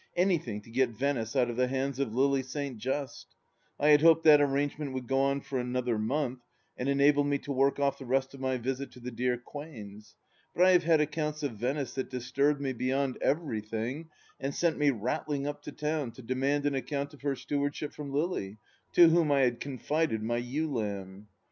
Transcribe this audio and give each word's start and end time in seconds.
Anything 0.15 0.61
to 0.61 0.71
get 0.71 0.89
Venice 0.89 1.35
out 1.35 1.51
of 1.51 1.57
the 1.57 1.67
hands 1.67 1.99
of 1.99 2.15
Lily 2.15 2.41
St, 2.41 2.75
Justl 2.79 3.25
I 3.79 3.89
had 3.89 4.01
hoped 4.01 4.23
that 4.23 4.41
arrangement 4.41 4.93
would 4.93 5.05
go 5.05 5.19
on 5.19 5.41
for 5.41 5.59
another 5.59 5.99
month 5.99 6.39
and 6.75 6.89
enable 6.89 7.23
me 7.23 7.37
to 7.37 7.51
work 7.51 7.79
off 7.79 7.99
the 7.99 8.07
rest 8.07 8.33
of 8.33 8.39
my 8.39 8.57
visit 8.57 8.89
to 8.93 8.99
the 8.99 9.11
dear 9.11 9.37
Quains, 9.37 10.15
but 10.55 10.65
I 10.65 10.71
have 10.71 10.85
had 10.85 11.01
accounts 11.01 11.43
of 11.43 11.51
Venice 11.51 11.93
that 11.93 12.09
disturbed 12.09 12.59
me 12.59 12.73
beyond 12.73 13.19
everything 13.21 14.09
and 14.39 14.55
sent 14.55 14.79
me 14.79 14.89
rattling 14.89 15.45
up 15.45 15.61
to 15.65 15.71
town 15.71 16.13
to 16.13 16.23
demand 16.23 16.65
an 16.65 16.73
account 16.73 17.13
of 17.13 17.21
her 17.21 17.35
stewardship 17.35 17.93
from 17.93 18.11
LUy, 18.11 18.57
to 18.93 19.07
whom 19.09 19.31
I 19.31 19.41
had 19.41 19.59
confided 19.59 20.23
my 20.23 20.37
ewe 20.37 20.67
lamb. 20.73 21.27